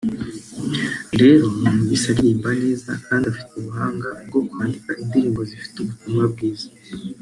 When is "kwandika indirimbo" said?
4.49-5.41